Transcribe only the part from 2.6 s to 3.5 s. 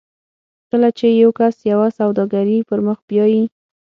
پر مخ بیایي